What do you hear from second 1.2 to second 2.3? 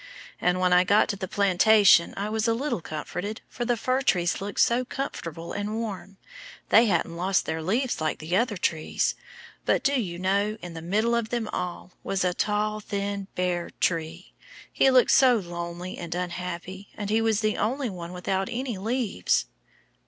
plantation I